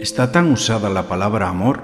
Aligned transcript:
Está 0.00 0.32
tan 0.32 0.50
usada 0.50 0.88
la 0.88 1.08
palabra 1.08 1.50
amor 1.50 1.82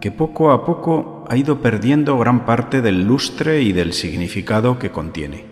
que 0.00 0.10
poco 0.10 0.50
a 0.50 0.66
poco 0.66 1.24
ha 1.28 1.36
ido 1.36 1.60
perdiendo 1.60 2.18
gran 2.18 2.44
parte 2.44 2.82
del 2.82 3.06
lustre 3.06 3.62
y 3.62 3.70
del 3.70 3.92
significado 3.92 4.80
que 4.80 4.90
contiene. 4.90 5.44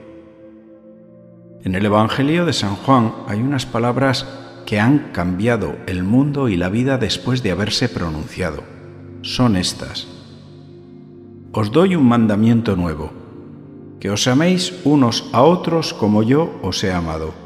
En 1.62 1.76
el 1.76 1.86
Evangelio 1.86 2.46
de 2.46 2.52
San 2.52 2.74
Juan 2.74 3.14
hay 3.28 3.38
unas 3.38 3.64
palabras 3.64 4.26
que 4.66 4.80
han 4.80 5.12
cambiado 5.12 5.76
el 5.86 6.02
mundo 6.02 6.48
y 6.48 6.56
la 6.56 6.68
vida 6.68 6.98
después 6.98 7.44
de 7.44 7.52
haberse 7.52 7.88
pronunciado. 7.88 8.64
Son 9.22 9.54
estas. 9.54 10.08
Os 11.52 11.70
doy 11.70 11.94
un 11.94 12.08
mandamiento 12.08 12.74
nuevo, 12.74 13.12
que 14.00 14.10
os 14.10 14.26
améis 14.26 14.74
unos 14.82 15.30
a 15.32 15.42
otros 15.42 15.94
como 15.94 16.24
yo 16.24 16.58
os 16.60 16.82
he 16.82 16.92
amado. 16.92 17.43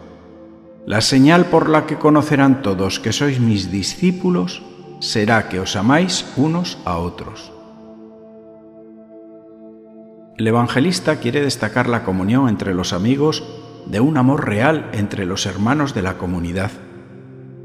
La 0.88 1.02
señal 1.02 1.44
por 1.44 1.68
la 1.68 1.84
que 1.84 1.98
conocerán 1.98 2.62
todos 2.62 2.98
que 2.98 3.12
sois 3.12 3.40
mis 3.44 3.68
discípulos 3.70 4.64
será 5.04 5.52
que 5.52 5.60
os 5.60 5.76
amáis 5.76 6.24
unos 6.40 6.80
a 6.88 6.96
otros. 6.96 7.52
El 10.38 10.46
evangelista 10.46 11.20
quiere 11.20 11.42
destacar 11.42 11.90
la 11.90 12.04
comunión 12.04 12.48
entre 12.48 12.72
los 12.72 12.94
amigos 12.94 13.44
de 13.84 14.00
un 14.00 14.16
amor 14.16 14.48
real 14.48 14.88
entre 14.94 15.26
los 15.26 15.44
hermanos 15.44 15.92
de 15.92 16.00
la 16.00 16.16
comunidad. 16.16 16.70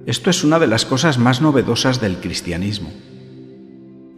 Esto 0.05 0.29
es 0.29 0.43
una 0.43 0.59
de 0.59 0.67
las 0.67 0.83
cosas 0.83 1.17
más 1.17 1.39
novedosas 1.39 2.01
del 2.01 2.17
cristianismo. 2.17 2.91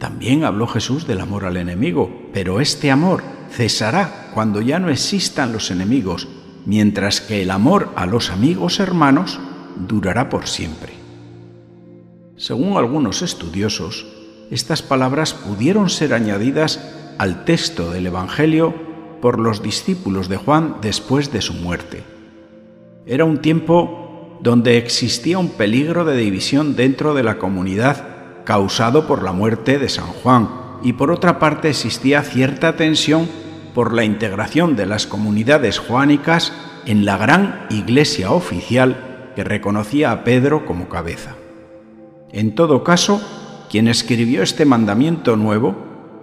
También 0.00 0.42
habló 0.42 0.66
Jesús 0.66 1.06
del 1.06 1.20
amor 1.20 1.44
al 1.44 1.58
enemigo, 1.58 2.10
pero 2.32 2.58
este 2.58 2.90
amor 2.90 3.22
cesará 3.52 4.32
cuando 4.34 4.60
ya 4.62 4.80
no 4.80 4.90
existan 4.90 5.52
los 5.52 5.70
enemigos, 5.70 6.26
mientras 6.66 7.20
que 7.20 7.42
el 7.42 7.50
amor 7.50 7.90
a 7.96 8.04
los 8.06 8.30
amigos 8.30 8.80
hermanos 8.80 9.40
durará 9.88 10.28
por 10.28 10.46
siempre. 10.46 10.92
Según 12.36 12.76
algunos 12.76 13.22
estudiosos, 13.22 14.06
estas 14.50 14.82
palabras 14.82 15.32
pudieron 15.32 15.88
ser 15.88 16.12
añadidas 16.12 16.80
al 17.18 17.44
texto 17.44 17.90
del 17.90 18.06
Evangelio 18.06 18.74
por 19.22 19.38
los 19.38 19.62
discípulos 19.62 20.28
de 20.28 20.36
Juan 20.36 20.76
después 20.82 21.32
de 21.32 21.40
su 21.40 21.54
muerte. 21.54 22.02
Era 23.06 23.24
un 23.24 23.38
tiempo 23.38 24.38
donde 24.42 24.76
existía 24.76 25.38
un 25.38 25.48
peligro 25.50 26.04
de 26.04 26.16
división 26.16 26.76
dentro 26.76 27.14
de 27.14 27.22
la 27.22 27.38
comunidad 27.38 28.44
causado 28.44 29.06
por 29.06 29.22
la 29.22 29.32
muerte 29.32 29.78
de 29.78 29.88
San 29.88 30.06
Juan 30.06 30.48
y 30.82 30.92
por 30.92 31.10
otra 31.10 31.38
parte 31.38 31.70
existía 31.70 32.22
cierta 32.22 32.76
tensión 32.76 33.28
por 33.76 33.92
la 33.92 34.04
integración 34.04 34.74
de 34.74 34.86
las 34.86 35.06
comunidades 35.06 35.78
juánicas 35.78 36.54
en 36.86 37.04
la 37.04 37.18
gran 37.18 37.66
iglesia 37.68 38.30
oficial 38.30 39.32
que 39.36 39.44
reconocía 39.44 40.12
a 40.12 40.24
Pedro 40.24 40.64
como 40.64 40.88
cabeza. 40.88 41.36
En 42.32 42.54
todo 42.54 42.82
caso, 42.82 43.20
quien 43.68 43.86
escribió 43.86 44.42
este 44.42 44.64
mandamiento 44.64 45.36
nuevo 45.36 45.76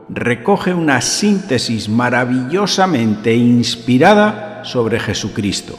recoge 0.10 0.74
una 0.74 1.00
síntesis 1.02 1.90
maravillosamente 1.90 3.36
inspirada 3.36 4.66
sobre 4.66 5.00
Jesucristo. 5.00 5.78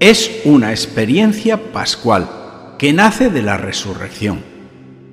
Es 0.00 0.40
una 0.44 0.72
experiencia 0.72 1.70
pascual 1.72 2.74
que 2.78 2.92
nace 2.92 3.30
de 3.30 3.42
la 3.42 3.58
resurrección. 3.58 4.40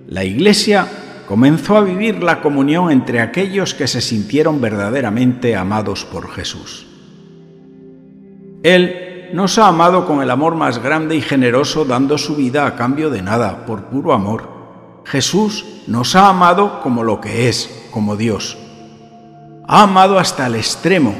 La 0.07 0.23
Iglesia 0.23 0.87
comenzó 1.27 1.77
a 1.77 1.81
vivir 1.81 2.23
la 2.23 2.41
comunión 2.41 2.91
entre 2.91 3.19
aquellos 3.19 3.73
que 3.73 3.87
se 3.87 4.01
sintieron 4.01 4.61
verdaderamente 4.61 5.55
amados 5.55 6.05
por 6.05 6.29
Jesús. 6.29 6.85
Él 8.63 9.29
nos 9.33 9.57
ha 9.57 9.67
amado 9.67 10.05
con 10.05 10.21
el 10.21 10.29
amor 10.31 10.55
más 10.55 10.81
grande 10.81 11.15
y 11.15 11.21
generoso, 11.21 11.85
dando 11.85 12.17
su 12.17 12.35
vida 12.35 12.65
a 12.65 12.75
cambio 12.75 13.09
de 13.09 13.21
nada, 13.21 13.65
por 13.65 13.85
puro 13.85 14.13
amor. 14.13 14.49
Jesús 15.05 15.65
nos 15.87 16.15
ha 16.15 16.29
amado 16.29 16.79
como 16.81 17.03
lo 17.03 17.21
que 17.21 17.49
es, 17.49 17.87
como 17.91 18.15
Dios. 18.15 18.57
Ha 19.67 19.83
amado 19.83 20.19
hasta 20.19 20.47
el 20.47 20.55
extremo 20.55 21.15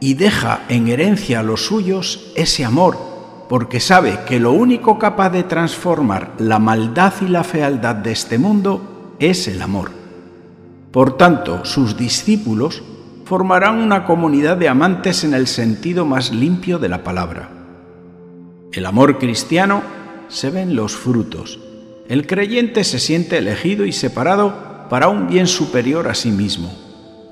y 0.00 0.14
deja 0.14 0.60
en 0.68 0.88
herencia 0.88 1.40
a 1.40 1.42
los 1.42 1.66
suyos 1.66 2.32
ese 2.34 2.64
amor, 2.64 2.96
porque 3.48 3.80
sabe 3.80 4.20
que 4.26 4.38
lo 4.38 4.52
único 4.52 4.98
capaz 4.98 5.30
de 5.30 5.44
transformar 5.44 6.32
la 6.38 6.58
maldad 6.58 7.14
y 7.20 7.28
la 7.28 7.44
fealdad 7.44 7.96
de 7.96 8.12
este 8.12 8.38
mundo 8.38 8.93
es 9.18 9.48
el 9.48 9.62
amor. 9.62 9.90
Por 10.90 11.16
tanto, 11.16 11.64
sus 11.64 11.96
discípulos 11.96 12.82
formarán 13.24 13.78
una 13.78 14.04
comunidad 14.04 14.56
de 14.56 14.68
amantes 14.68 15.24
en 15.24 15.34
el 15.34 15.46
sentido 15.46 16.04
más 16.04 16.32
limpio 16.32 16.78
de 16.78 16.88
la 16.88 17.02
palabra. 17.02 17.50
El 18.72 18.86
amor 18.86 19.18
cristiano 19.18 19.82
se 20.28 20.50
ve 20.50 20.62
en 20.62 20.76
los 20.76 20.94
frutos. 20.96 21.58
El 22.08 22.26
creyente 22.26 22.84
se 22.84 22.98
siente 22.98 23.38
elegido 23.38 23.86
y 23.86 23.92
separado 23.92 24.86
para 24.90 25.08
un 25.08 25.26
bien 25.26 25.46
superior 25.46 26.08
a 26.08 26.14
sí 26.14 26.30
mismo. 26.30 26.72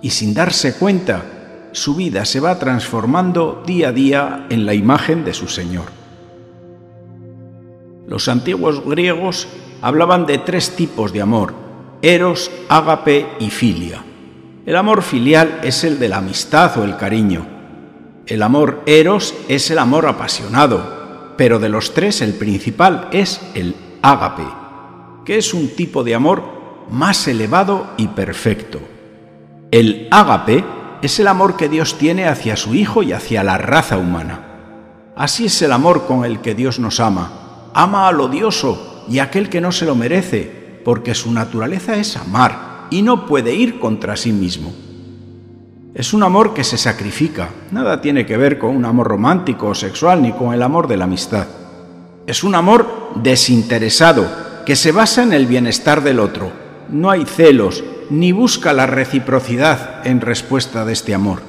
Y 0.03 0.11
sin 0.11 0.35
darse 0.35 0.75
cuenta, 0.75 1.69
su 1.73 1.95
vida 1.95 2.25
se 2.25 2.41
va 2.41 2.59
transformando 2.59 3.63
día 3.67 3.89
a 3.89 3.93
día 3.93 4.47
en 4.51 4.67
la 4.67 4.75
imagen 4.75 5.25
de 5.25 5.35
su 5.35 5.49
Señor. 5.49 5.87
Los 8.07 8.29
antiguos 8.29 8.85
griegos 8.85 9.49
hablaban 9.81 10.27
de 10.27 10.39
tres 10.39 10.77
tipos 10.77 11.13
de 11.13 11.23
amor, 11.23 11.55
eros, 12.03 12.51
ágape 12.69 13.27
y 13.39 13.51
filia. 13.51 14.05
El 14.67 14.77
amor 14.77 15.03
filial 15.03 15.61
es 15.63 15.85
el 15.85 15.99
de 15.99 16.09
la 16.09 16.19
amistad 16.19 16.77
o 16.79 16.85
el 16.85 16.97
cariño. 16.97 17.47
El 18.27 18.43
amor 18.43 18.83
eros 18.87 19.35
es 19.49 19.71
el 19.71 19.79
amor 19.79 20.07
apasionado, 20.07 21.35
pero 21.37 21.59
de 21.59 21.69
los 21.69 21.95
tres 21.95 22.21
el 22.21 22.35
principal 22.35 23.09
es 23.13 23.41
el 23.55 23.75
ágape, 24.03 24.47
que 25.25 25.39
es 25.39 25.55
un 25.55 25.69
tipo 25.69 26.05
de 26.05 26.15
amor 26.15 26.43
más 26.91 27.27
elevado 27.27 27.89
y 27.97 28.09
perfecto. 28.09 28.81
El 29.71 30.09
ágape 30.11 30.65
es 31.03 31.19
el 31.19 31.27
amor 31.27 31.57
que 31.57 31.69
Dios 31.69 31.99
tiene 31.99 32.27
hacia 32.27 32.57
su 32.57 32.75
Hijo 32.75 33.03
y 33.03 33.13
hacia 33.13 33.43
la 33.43 33.59
raza 33.59 33.97
humana. 33.97 34.49
Así 35.17 35.47
es 35.47 35.63
el 35.63 35.73
amor 35.73 36.07
con 36.07 36.25
el 36.25 36.41
que 36.41 36.55
Dios 36.55 36.79
nos 36.79 37.01
ama. 37.01 37.71
Ama 37.75 38.09
al 38.09 38.21
odioso 38.21 39.05
y 39.09 39.19
aquel 39.19 39.49
que 39.49 39.61
no 39.61 39.73
se 39.73 39.87
lo 39.87 39.95
merece, 39.95 40.62
porque 40.85 41.15
su 41.15 41.33
naturaleza 41.33 41.97
es 41.97 42.17
amar 42.17 42.87
y 42.91 43.03
no 43.03 43.27
puede 43.27 43.55
ir 43.55 43.81
contra 43.81 44.17
sí 44.17 44.33
mismo. 44.33 44.73
Es 45.95 46.15
un 46.15 46.23
amor 46.23 46.55
que 46.55 46.65
se 46.65 46.79
sacrifica, 46.79 47.51
nada 47.71 48.01
tiene 48.01 48.25
que 48.25 48.37
ver 48.37 48.59
con 48.59 48.75
un 48.75 48.85
amor 48.85 49.09
romántico 49.09 49.69
o 49.69 49.75
sexual 49.75 50.23
ni 50.23 50.33
con 50.33 50.55
el 50.55 50.63
amor 50.63 50.89
de 50.89 50.97
la 50.97 51.05
amistad. 51.05 51.47
Es 52.27 52.45
un 52.45 52.55
amor 52.55 53.11
desinteresado, 53.17 54.27
que 54.65 54.77
se 54.77 54.93
basa 54.93 55.23
en 55.23 55.33
el 55.33 55.47
bienestar 55.47 56.03
del 56.03 56.21
otro. 56.21 56.53
No 56.89 57.11
hay 57.11 57.25
celos, 57.25 57.83
ni 58.11 58.33
busca 58.33 58.73
la 58.73 58.87
reciprocidad 58.87 60.07
en 60.07 60.21
respuesta 60.21 60.85
de 60.85 60.93
este 60.93 61.15
amor. 61.15 61.41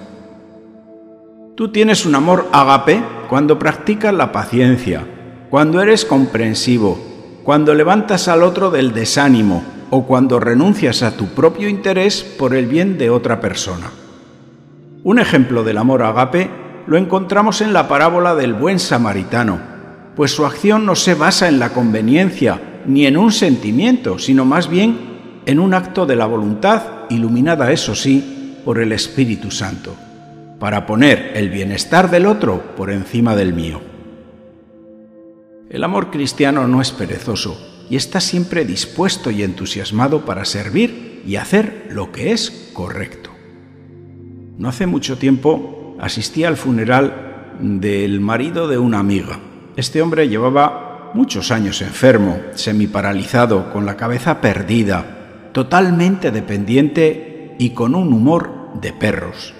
Tú 1.56 1.72
tienes 1.72 2.06
un 2.06 2.16
amor 2.16 2.50
agape 2.52 3.04
cuando 3.30 3.60
practicas 3.60 4.14
la 4.14 4.32
paciencia, 4.32 5.06
cuando 5.50 5.82
eres 5.82 6.04
comprensivo, 6.04 7.13
cuando 7.44 7.74
levantas 7.74 8.28
al 8.28 8.44
otro 8.44 8.72
del 8.72 8.94
desánimo, 8.94 9.64
o 9.96 10.08
cuando 10.08 10.40
renuncias 10.40 11.04
a 11.04 11.16
tu 11.16 11.28
propio 11.28 11.70
interés 11.70 12.24
por 12.24 12.56
el 12.56 12.66
bien 12.66 12.98
de 12.98 13.12
otra 13.12 13.40
persona. 13.40 13.92
Un 15.04 15.20
ejemplo 15.20 15.64
del 15.64 15.78
amor 15.78 16.02
agape 16.02 16.50
lo 16.88 16.98
encontramos 16.98 17.62
en 17.62 17.74
la 17.74 17.88
parábola 17.88 18.34
del 18.34 18.56
buen 18.56 18.80
samaritano, 18.80 19.60
pues 20.16 20.32
su 20.32 20.48
acción 20.48 20.88
no 20.88 20.96
se 20.96 21.14
basa 21.14 21.48
en 21.48 21.60
la 21.60 21.70
conveniencia 21.70 22.82
ni 22.88 23.06
en 23.06 23.18
un 23.18 23.32
sentimiento, 23.32 24.18
sino 24.18 24.46
más 24.46 24.68
bien 24.68 25.42
en 25.46 25.60
un 25.60 25.76
acto 25.76 26.08
de 26.08 26.16
la 26.16 26.26
voluntad, 26.26 26.82
iluminada, 27.12 27.72
eso 27.72 27.94
sí, 27.94 28.58
por 28.66 28.80
el 28.80 28.94
Espíritu 28.94 29.52
Santo, 29.52 29.96
para 30.60 30.88
poner 30.88 31.34
el 31.36 31.50
bienestar 31.50 32.10
del 32.10 32.26
otro 32.26 32.76
por 32.76 32.90
encima 32.90 33.36
del 33.36 33.54
mío. 33.54 33.93
El 35.70 35.84
amor 35.84 36.12
cristiano 36.12 36.68
no 36.68 36.82
es 36.82 36.92
perezoso, 36.92 37.58
y 37.90 37.96
está 37.96 38.20
siempre 38.20 38.66
dispuesto 38.66 39.32
y 39.32 39.44
entusiasmado 39.44 40.26
para 40.26 40.46
servir 40.46 41.22
y 41.26 41.36
hacer 41.36 41.88
lo 41.92 42.12
que 42.12 42.32
es 42.32 42.72
correcto. 42.74 43.30
No 44.58 44.70
hace 44.70 44.88
mucho 44.88 45.18
tiempo 45.18 45.96
asistí 46.00 46.44
al 46.44 46.58
funeral 46.58 47.56
del 47.60 48.20
marido 48.20 48.68
de 48.68 48.78
una 48.78 49.00
amiga. 49.00 49.40
Este 49.76 50.02
hombre 50.02 50.28
llevaba 50.30 51.12
muchos 51.14 51.52
años 51.52 51.82
enfermo, 51.82 52.40
semiparalizado, 52.56 53.72
con 53.72 53.86
la 53.86 53.98
cabeza 53.98 54.42
perdida, 54.42 55.50
totalmente 55.54 56.32
dependiente 56.32 57.56
y 57.60 57.72
con 57.72 57.96
un 57.96 58.12
humor 58.12 58.72
de 58.82 58.94
perros. 58.94 59.54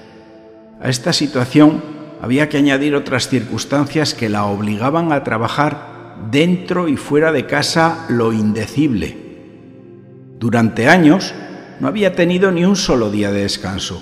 A 0.82 0.90
esta 0.90 1.14
situación 1.14 1.84
había 2.22 2.50
que 2.50 2.58
añadir 2.58 2.96
otras 2.96 3.30
circunstancias 3.30 4.14
que 4.14 4.30
la 4.30 4.46
obligaban 4.46 5.12
a 5.12 5.24
trabajar 5.24 5.93
dentro 6.32 6.88
y 6.88 6.98
fuera 6.98 7.32
de 7.32 7.46
casa 7.46 8.06
lo 8.10 8.34
indecible. 8.34 9.18
Durante 10.40 10.88
años 10.88 11.34
no 11.80 11.88
había 11.88 12.16
tenido 12.16 12.52
ni 12.52 12.66
un 12.66 12.76
solo 12.76 13.10
día 13.12 13.32
de 13.32 13.42
descanso. 13.42 14.02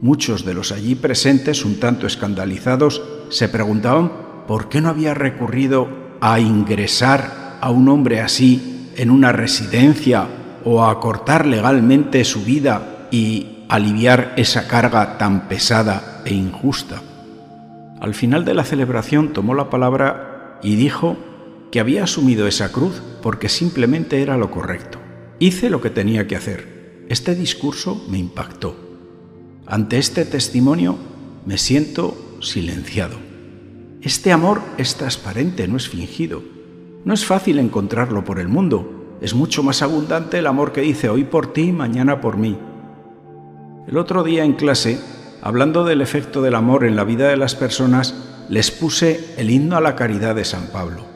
Muchos 0.00 0.44
de 0.44 0.54
los 0.54 0.72
allí 0.72 0.94
presentes, 0.94 1.64
un 1.64 1.78
tanto 1.78 2.06
escandalizados, 2.06 3.02
se 3.28 3.48
preguntaban 3.48 4.10
por 4.46 4.68
qué 4.68 4.80
no 4.80 4.88
había 4.88 5.14
recurrido 5.14 5.88
a 6.20 6.40
ingresar 6.40 7.58
a 7.60 7.70
un 7.70 7.88
hombre 7.88 8.20
así 8.20 8.90
en 8.96 9.10
una 9.10 9.32
residencia 9.32 10.26
o 10.64 10.84
acortar 10.84 11.46
legalmente 11.46 12.24
su 12.24 12.44
vida 12.44 13.08
y 13.10 13.64
aliviar 13.68 14.34
esa 14.36 14.66
carga 14.66 15.18
tan 15.18 15.48
pesada 15.48 16.22
e 16.24 16.34
injusta. 16.34 17.02
Al 18.00 18.14
final 18.14 18.44
de 18.44 18.54
la 18.54 18.64
celebración 18.64 19.32
tomó 19.32 19.54
la 19.54 19.70
palabra 19.70 20.29
y 20.62 20.76
dijo 20.76 21.16
que 21.70 21.80
había 21.80 22.04
asumido 22.04 22.46
esa 22.46 22.72
cruz 22.72 23.00
porque 23.22 23.48
simplemente 23.48 24.22
era 24.22 24.36
lo 24.36 24.50
correcto. 24.50 24.98
Hice 25.38 25.70
lo 25.70 25.80
que 25.80 25.90
tenía 25.90 26.26
que 26.26 26.36
hacer. 26.36 27.04
Este 27.08 27.34
discurso 27.34 28.04
me 28.08 28.18
impactó. 28.18 28.76
Ante 29.66 29.98
este 29.98 30.24
testimonio 30.24 30.98
me 31.46 31.58
siento 31.58 32.38
silenciado. 32.40 33.16
Este 34.02 34.32
amor 34.32 34.62
es 34.78 34.96
transparente, 34.96 35.68
no 35.68 35.76
es 35.76 35.88
fingido. 35.88 36.42
No 37.04 37.14
es 37.14 37.24
fácil 37.24 37.58
encontrarlo 37.58 38.24
por 38.24 38.38
el 38.38 38.48
mundo. 38.48 39.16
Es 39.20 39.34
mucho 39.34 39.62
más 39.62 39.82
abundante 39.82 40.38
el 40.38 40.46
amor 40.46 40.72
que 40.72 40.80
dice 40.80 41.08
hoy 41.08 41.24
por 41.24 41.52
ti, 41.52 41.72
mañana 41.72 42.20
por 42.20 42.36
mí. 42.36 42.58
El 43.86 43.98
otro 43.98 44.22
día 44.22 44.44
en 44.44 44.54
clase, 44.54 45.00
hablando 45.42 45.84
del 45.84 46.00
efecto 46.00 46.42
del 46.42 46.54
amor 46.54 46.84
en 46.84 46.96
la 46.96 47.04
vida 47.04 47.28
de 47.28 47.36
las 47.36 47.54
personas, 47.54 48.29
les 48.50 48.72
puse 48.72 49.34
el 49.38 49.48
himno 49.48 49.76
a 49.76 49.80
la 49.80 49.94
caridad 49.94 50.34
de 50.34 50.44
San 50.44 50.66
Pablo. 50.66 51.06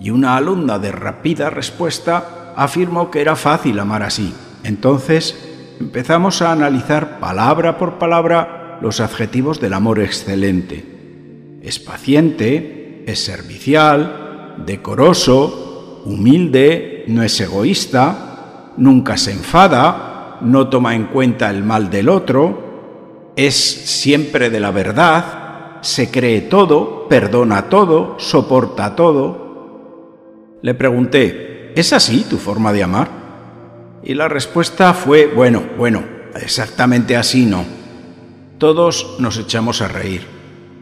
Y 0.00 0.08
una 0.08 0.36
alumna 0.36 0.78
de 0.78 0.90
rápida 0.90 1.50
respuesta 1.50 2.54
afirmó 2.56 3.10
que 3.10 3.20
era 3.20 3.36
fácil 3.36 3.78
amar 3.78 4.02
así. 4.02 4.34
Entonces 4.64 5.38
empezamos 5.78 6.40
a 6.40 6.50
analizar 6.50 7.20
palabra 7.20 7.76
por 7.76 7.98
palabra 7.98 8.78
los 8.80 9.00
adjetivos 9.00 9.60
del 9.60 9.74
amor 9.74 10.00
excelente. 10.00 11.60
Es 11.62 11.78
paciente, 11.78 13.04
es 13.06 13.22
servicial, 13.22 14.56
decoroso, 14.64 16.02
humilde, 16.06 17.04
no 17.06 17.22
es 17.22 17.38
egoísta, 17.38 18.72
nunca 18.78 19.18
se 19.18 19.32
enfada, 19.32 20.38
no 20.40 20.68
toma 20.68 20.94
en 20.94 21.04
cuenta 21.04 21.50
el 21.50 21.64
mal 21.64 21.90
del 21.90 22.08
otro, 22.08 23.32
es 23.36 23.54
siempre 23.54 24.48
de 24.48 24.60
la 24.60 24.70
verdad, 24.70 25.41
se 25.82 26.10
cree 26.10 26.40
todo, 26.42 27.08
perdona 27.08 27.68
todo, 27.68 28.16
soporta 28.18 28.96
todo. 28.96 30.58
Le 30.62 30.74
pregunté, 30.74 31.72
¿es 31.74 31.92
así 31.92 32.24
tu 32.28 32.38
forma 32.38 32.72
de 32.72 32.84
amar? 32.84 33.08
Y 34.04 34.14
la 34.14 34.28
respuesta 34.28 34.94
fue, 34.94 35.26
bueno, 35.26 35.62
bueno, 35.76 36.04
exactamente 36.40 37.16
así 37.16 37.46
no. 37.46 37.64
Todos 38.58 39.16
nos 39.18 39.38
echamos 39.38 39.82
a 39.82 39.88
reír. 39.88 40.22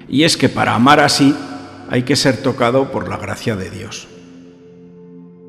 Y 0.09 0.25
es 0.25 0.37
que 0.37 0.49
para 0.49 0.75
amar 0.75 1.01
así 1.01 1.35
hay 1.89 2.03
que 2.03 2.17
ser 2.17 2.43
tocado 2.43 2.93
por 2.93 3.09
la 3.09 3.17
gracia 3.17 3.57
de 3.57 3.71
Dios. 3.71 4.07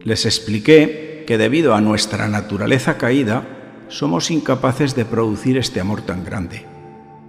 Les 0.03 0.25
expliqué 0.25 1.25
que 1.27 1.37
debido 1.37 1.75
a 1.75 1.81
nuestra 1.81 2.27
naturaleza 2.27 2.97
caída, 2.97 3.43
somos 3.89 4.31
incapaces 4.31 4.95
de 4.95 5.03
producir 5.03 5.57
este 5.57 5.81
amor 5.81 6.01
tan 6.01 6.23
grande. 6.23 6.65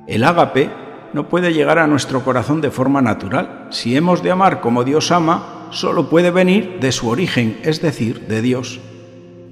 El 0.06 0.22
ágape 0.22 0.70
no 1.12 1.28
puede 1.28 1.52
llegar 1.52 1.78
a 1.78 1.86
nuestro 1.86 2.24
corazón 2.24 2.60
de 2.60 2.70
forma 2.70 3.02
natural. 3.02 3.68
Si 3.70 3.96
hemos 3.96 4.22
de 4.22 4.30
amar 4.30 4.60
como 4.60 4.84
Dios 4.84 5.10
ama, 5.10 5.68
solo 5.70 6.08
puede 6.08 6.30
venir 6.30 6.78
de 6.80 6.92
su 6.92 7.08
origen, 7.08 7.58
es 7.62 7.80
decir, 7.80 8.26
de 8.26 8.42
Dios. 8.42 8.80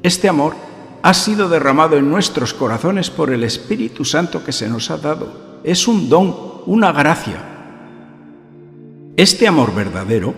Este 0.03 0.29
amor 0.29 0.55
ha 1.03 1.15
sido 1.15 1.49
derramado 1.49 1.97
en 1.97 2.11
nuestros 2.11 2.55
corazones 2.55 3.11
por 3.11 3.31
el 3.31 3.45
Espíritu 3.45 4.05
Santo 4.05 4.45
que 4.45 4.53
se 4.53 4.69
nos 4.69 4.91
ha 4.91 4.99
dado. 4.99 5.61
Es 5.65 5.89
un 5.89 6.09
don, 6.09 6.35
una 6.67 6.93
gracia. 6.93 7.37
Este 9.17 9.47
amor 9.47 9.75
verdadero 9.75 10.35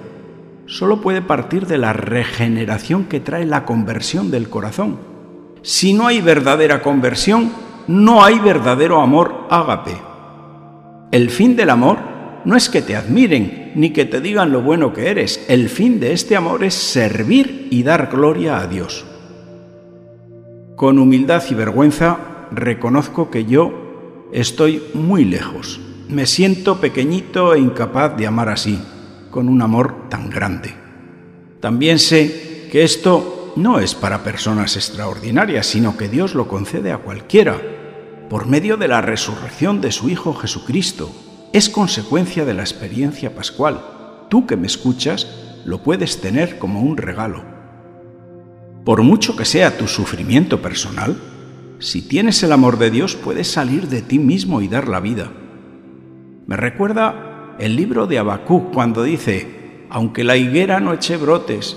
solo 0.67 1.01
puede 1.01 1.23
partir 1.23 1.67
de 1.67 1.79
la 1.79 1.93
regeneración 1.93 3.05
que 3.05 3.21
trae 3.21 3.45
la 3.45 3.65
conversión 3.65 4.31
del 4.31 4.49
corazón 4.49 5.13
si 5.63 5.93
no 5.93 6.09
hay 6.09 6.21
verdadera 6.21 6.83
conversión, 6.83 7.53
no 7.87 8.25
hay 8.25 8.41
verdadero 8.41 9.01
amor 9.01 9.47
ágape. 9.49 9.97
El 11.13 11.29
fin 11.29 11.57
del 11.57 11.69
amor 11.69 11.99
no 12.47 12.57
es 12.57 12.71
que 12.71 12.81
te 12.81 12.97
admiren 12.97 13.73
ni 13.75 13.91
que 13.91 14.07
te 14.07 14.23
digan 14.23 14.51
lo 14.51 14.63
bueno 14.63 14.95
que 14.95 15.11
eres. 15.11 15.45
El 15.47 15.69
fin 15.69 16.01
de 16.01 16.15
este 16.15 16.37
amor 16.37 16.65
es 16.65 16.73
servir 16.73 17.69
y 17.71 17.83
dar 17.83 18.09
gloria 18.11 18.61
a 18.61 18.67
Dios. 18.67 19.05
Con 20.75 20.99
humildad 20.99 21.43
y 21.51 21.55
vergüenza 21.55 22.49
reconozco 22.51 23.31
que 23.31 23.45
yo 23.45 24.31
estoy 24.33 24.83
muy 24.95 25.27
lejos. 25.27 25.83
Me 26.09 26.25
siento 26.25 26.81
pequeñito 26.81 27.55
e 27.55 27.59
incapaz 27.61 28.17
de 28.17 28.27
amar 28.27 28.49
así, 28.49 28.81
con 29.31 29.51
un 29.51 29.61
amor 29.61 30.09
tan 30.09 30.31
grande. 30.31 30.73
También 31.61 31.99
sé 31.99 32.69
que 32.73 32.85
esto 32.85 33.53
no 33.57 33.81
es 33.81 33.95
para 33.95 34.25
personas 34.25 34.77
extraordinarias, 34.77 35.67
sino 35.67 35.95
que 35.99 36.09
Dios 36.09 36.35
lo 36.35 36.49
concede 36.49 36.91
a 36.91 36.99
cualquiera, 36.99 37.61
por 38.33 38.47
medio 38.47 38.79
de 38.79 38.89
la 38.89 39.03
resurrección 39.03 39.83
de 39.83 39.93
su 39.93 40.09
Hijo 40.09 40.33
Jesucristo. 40.33 41.11
Es 41.53 41.69
consecuencia 41.69 42.47
de 42.47 42.55
la 42.55 42.63
experiencia 42.63 43.35
pascual. 43.35 43.85
Tú 44.31 44.47
que 44.47 44.57
me 44.57 44.67
escuchas, 44.67 45.27
lo 45.67 45.83
puedes 45.83 46.23
tener 46.23 46.59
como 46.59 46.81
un 46.81 46.97
regalo. 46.97 47.45
Por 48.87 49.03
mucho 49.03 49.37
que 49.37 49.45
sea 49.45 49.77
tu 49.77 49.87
sufrimiento 49.87 50.63
personal, 50.63 51.21
si 51.79 52.01
tienes 52.01 52.43
el 52.43 52.53
amor 52.53 52.79
de 52.79 52.91
Dios 52.91 53.17
puedes 53.17 53.49
salir 53.49 53.89
de 53.89 54.01
ti 54.01 54.19
mismo 54.19 54.63
y 54.63 54.69
dar 54.69 54.89
la 54.89 55.01
vida. 55.01 55.31
Me 56.47 56.57
recuerda 56.57 57.55
el 57.59 57.77
libro 57.77 58.07
de 58.07 58.19
Habacuc 58.19 58.73
cuando 58.73 59.03
dice, 59.03 59.85
aunque 59.91 60.25
la 60.25 60.39
higuera 60.39 60.81
no 60.81 60.95
eche 60.95 61.19
brotes, 61.19 61.77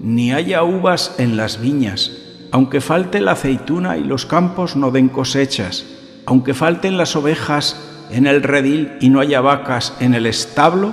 ni 0.00 0.32
haya 0.32 0.64
uvas 0.64 1.14
en 1.18 1.36
las 1.36 1.60
viñas, 1.60 2.23
aunque 2.54 2.80
falte 2.80 3.20
la 3.20 3.32
aceituna 3.32 3.98
y 3.98 4.04
los 4.04 4.26
campos 4.26 4.76
no 4.76 4.92
den 4.92 5.08
cosechas, 5.08 5.84
aunque 6.24 6.54
falten 6.54 6.96
las 6.96 7.16
ovejas 7.16 8.06
en 8.12 8.28
el 8.28 8.44
redil 8.44 8.92
y 9.00 9.08
no 9.08 9.18
haya 9.18 9.40
vacas 9.40 9.96
en 9.98 10.14
el 10.14 10.24
establo, 10.24 10.92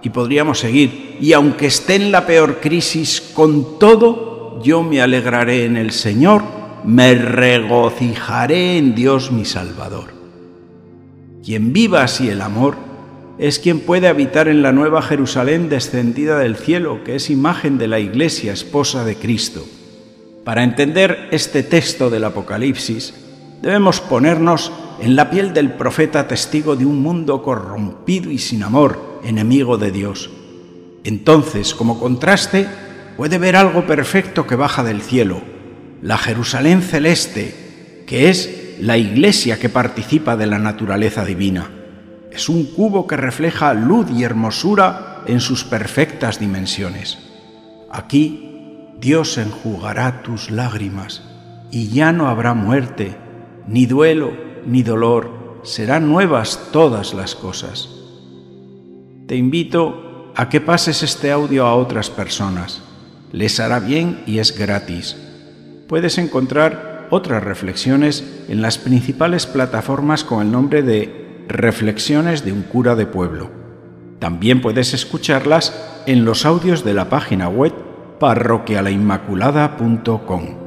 y 0.00 0.08
podríamos 0.08 0.60
seguir, 0.60 1.18
y 1.20 1.34
aunque 1.34 1.66
esté 1.66 1.96
en 1.96 2.10
la 2.10 2.24
peor 2.24 2.58
crisis, 2.58 3.20
con 3.20 3.78
todo 3.78 4.62
yo 4.62 4.82
me 4.82 5.02
alegraré 5.02 5.66
en 5.66 5.76
el 5.76 5.90
Señor, 5.90 6.42
me 6.86 7.14
regocijaré 7.14 8.78
en 8.78 8.94
Dios 8.94 9.30
mi 9.30 9.44
Salvador. 9.44 10.14
Quien 11.44 11.74
viva 11.74 12.02
así 12.02 12.30
el 12.30 12.40
amor, 12.40 12.76
es 13.36 13.58
quien 13.58 13.80
puede 13.80 14.08
habitar 14.08 14.48
en 14.48 14.62
la 14.62 14.72
nueva 14.72 15.02
Jerusalén 15.02 15.68
descendida 15.68 16.38
del 16.38 16.56
cielo, 16.56 17.04
que 17.04 17.16
es 17.16 17.28
imagen 17.28 17.76
de 17.76 17.88
la 17.88 17.98
Iglesia, 18.00 18.54
esposa 18.54 19.04
de 19.04 19.16
Cristo. 19.16 19.66
Para 20.44 20.62
entender 20.62 21.28
este 21.30 21.62
texto 21.62 22.10
del 22.10 22.24
Apocalipsis, 22.24 23.14
debemos 23.62 24.00
ponernos 24.00 24.72
en 25.00 25.16
la 25.16 25.30
piel 25.30 25.52
del 25.54 25.72
profeta 25.72 26.28
testigo 26.28 26.76
de 26.76 26.86
un 26.86 27.02
mundo 27.02 27.42
corrompido 27.42 28.30
y 28.30 28.38
sin 28.38 28.62
amor, 28.62 29.20
enemigo 29.24 29.78
de 29.78 29.90
Dios. 29.90 30.30
Entonces, 31.02 31.74
como 31.74 31.98
contraste, 31.98 32.68
puede 33.16 33.38
ver 33.38 33.56
algo 33.56 33.86
perfecto 33.86 34.46
que 34.46 34.56
baja 34.56 34.84
del 34.84 35.02
cielo, 35.02 35.40
la 36.02 36.18
Jerusalén 36.18 36.82
celeste, 36.82 38.04
que 38.06 38.28
es 38.28 38.76
la 38.80 38.98
iglesia 38.98 39.58
que 39.58 39.68
participa 39.68 40.36
de 40.36 40.46
la 40.46 40.58
naturaleza 40.58 41.24
divina 41.24 41.70
es 42.34 42.48
un 42.48 42.66
cubo 42.66 43.06
que 43.06 43.16
refleja 43.16 43.72
luz 43.74 44.10
y 44.10 44.24
hermosura 44.24 45.22
en 45.26 45.40
sus 45.40 45.64
perfectas 45.64 46.40
dimensiones. 46.40 47.18
Aquí 47.90 48.53
Dios 49.00 49.38
enjugará 49.38 50.22
tus 50.22 50.50
lágrimas 50.50 51.22
y 51.70 51.88
ya 51.88 52.12
no 52.12 52.28
habrá 52.28 52.54
muerte, 52.54 53.16
ni 53.66 53.86
duelo, 53.86 54.32
ni 54.64 54.82
dolor, 54.82 55.60
serán 55.62 56.08
nuevas 56.08 56.68
todas 56.72 57.14
las 57.14 57.34
cosas. 57.34 57.88
Te 59.26 59.36
invito 59.36 60.32
a 60.36 60.48
que 60.48 60.60
pases 60.60 61.02
este 61.02 61.30
audio 61.30 61.66
a 61.66 61.74
otras 61.74 62.10
personas. 62.10 62.82
Les 63.32 63.58
hará 63.60 63.80
bien 63.80 64.22
y 64.26 64.38
es 64.38 64.56
gratis. 64.56 65.16
Puedes 65.88 66.18
encontrar 66.18 67.08
otras 67.10 67.42
reflexiones 67.42 68.24
en 68.48 68.62
las 68.62 68.78
principales 68.78 69.46
plataformas 69.46 70.24
con 70.24 70.42
el 70.42 70.52
nombre 70.52 70.82
de 70.82 71.24
Reflexiones 71.46 72.44
de 72.44 72.52
un 72.52 72.62
cura 72.62 72.94
de 72.94 73.06
pueblo. 73.06 73.50
También 74.18 74.62
puedes 74.62 74.94
escucharlas 74.94 75.74
en 76.06 76.24
los 76.24 76.46
audios 76.46 76.84
de 76.84 76.94
la 76.94 77.10
página 77.10 77.48
web 77.48 77.74
parroquialainmaculada.com. 78.24 80.63